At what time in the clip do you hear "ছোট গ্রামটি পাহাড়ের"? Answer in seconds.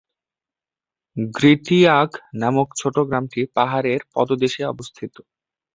2.77-4.01